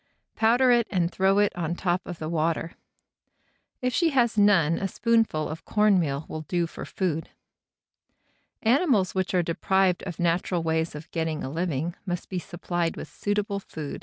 [0.35, 2.73] Powder it and throw it on top of the water.
[3.83, 7.29] If she has none a spoonful of corn meal will do for food.
[8.63, 13.09] Animals which are deprived of natural ways of getting a living must be supplied with
[13.09, 13.99] suitable food."